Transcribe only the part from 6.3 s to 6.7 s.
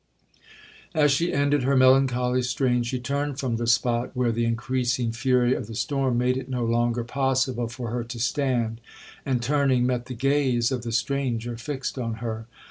it no